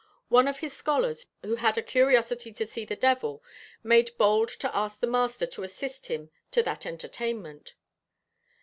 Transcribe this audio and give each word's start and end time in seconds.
One 0.29 0.47
of 0.47 0.61
his 0.61 0.73
scholars 0.73 1.27
who 1.43 1.57
had 1.57 1.77
a 1.77 1.83
curiosity 1.83 2.51
to 2.53 2.65
see 2.65 2.85
the 2.85 2.95
devil 2.95 3.43
made 3.83 4.17
bold 4.17 4.47
to 4.57 4.75
ask 4.75 4.99
the 4.99 5.05
master 5.05 5.45
to 5.45 5.61
assist 5.61 6.07
him 6.07 6.31
to 6.49 6.63
that 6.63 6.87
entertainment. 6.87 7.75